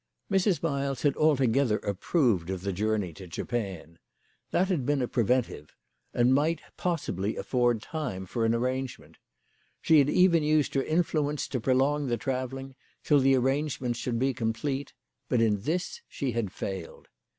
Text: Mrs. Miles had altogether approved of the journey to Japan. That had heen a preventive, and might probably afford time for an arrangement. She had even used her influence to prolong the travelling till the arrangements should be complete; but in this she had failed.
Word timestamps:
Mrs. 0.31 0.63
Miles 0.63 1.03
had 1.03 1.15
altogether 1.15 1.77
approved 1.77 2.49
of 2.49 2.61
the 2.61 2.73
journey 2.73 3.13
to 3.13 3.27
Japan. 3.27 3.99
That 4.49 4.69
had 4.69 4.87
heen 4.87 5.03
a 5.03 5.07
preventive, 5.07 5.75
and 6.11 6.33
might 6.33 6.59
probably 6.75 7.35
afford 7.37 7.83
time 7.83 8.25
for 8.25 8.43
an 8.43 8.55
arrangement. 8.55 9.17
She 9.79 9.99
had 9.99 10.09
even 10.09 10.41
used 10.41 10.73
her 10.73 10.81
influence 10.81 11.47
to 11.49 11.59
prolong 11.61 12.07
the 12.07 12.17
travelling 12.17 12.73
till 13.03 13.19
the 13.19 13.35
arrangements 13.35 13.99
should 13.99 14.17
be 14.17 14.33
complete; 14.33 14.93
but 15.29 15.39
in 15.39 15.61
this 15.61 16.01
she 16.07 16.31
had 16.31 16.51
failed. 16.51 17.07